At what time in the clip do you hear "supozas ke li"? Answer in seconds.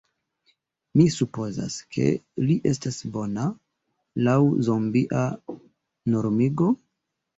1.15-2.57